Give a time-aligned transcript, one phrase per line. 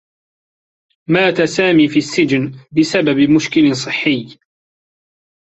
[1.07, 4.39] مات سامي في السّجن بسبب مشكل صحّي.